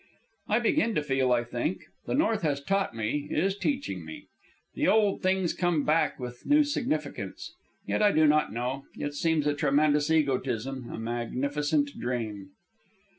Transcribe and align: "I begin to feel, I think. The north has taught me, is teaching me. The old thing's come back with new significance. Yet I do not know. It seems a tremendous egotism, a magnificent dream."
"I 0.47 0.57
begin 0.57 0.95
to 0.95 1.03
feel, 1.03 1.31
I 1.31 1.43
think. 1.43 1.83
The 2.07 2.15
north 2.15 2.41
has 2.41 2.59
taught 2.59 2.95
me, 2.95 3.27
is 3.29 3.55
teaching 3.55 4.03
me. 4.03 4.25
The 4.73 4.87
old 4.87 5.21
thing's 5.21 5.53
come 5.53 5.83
back 5.83 6.19
with 6.19 6.43
new 6.43 6.63
significance. 6.63 7.53
Yet 7.85 8.01
I 8.01 8.11
do 8.11 8.25
not 8.25 8.51
know. 8.51 8.85
It 8.97 9.13
seems 9.13 9.45
a 9.45 9.53
tremendous 9.53 10.09
egotism, 10.09 10.89
a 10.91 10.97
magnificent 10.97 11.91
dream." 11.99 12.49